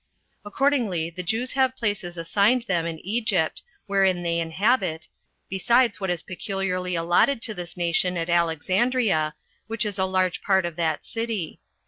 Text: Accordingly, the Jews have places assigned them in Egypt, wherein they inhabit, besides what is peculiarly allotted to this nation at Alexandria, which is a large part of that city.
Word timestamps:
Accordingly, 0.43 1.11
the 1.11 1.21
Jews 1.21 1.51
have 1.51 1.75
places 1.75 2.17
assigned 2.17 2.63
them 2.63 2.87
in 2.87 2.97
Egypt, 3.05 3.61
wherein 3.85 4.23
they 4.23 4.39
inhabit, 4.39 5.07
besides 5.47 6.01
what 6.01 6.09
is 6.09 6.23
peculiarly 6.23 6.95
allotted 6.95 7.39
to 7.43 7.53
this 7.53 7.77
nation 7.77 8.17
at 8.17 8.27
Alexandria, 8.27 9.35
which 9.67 9.85
is 9.85 9.99
a 9.99 10.05
large 10.05 10.41
part 10.41 10.65
of 10.65 10.75
that 10.77 11.05
city. 11.05 11.61